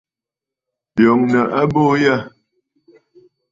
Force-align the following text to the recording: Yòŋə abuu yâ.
Yòŋə 1.03 1.41
abuu 1.61 1.93
yâ. 2.03 2.15